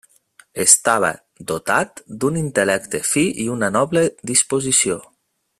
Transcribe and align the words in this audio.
Estava 0.63 1.11
dotat 1.51 2.01
d'un 2.23 2.41
intel·lecte 2.41 3.05
fi 3.13 3.27
i 3.47 3.49
una 3.59 3.73
noble 3.79 4.07
disposició. 4.35 5.03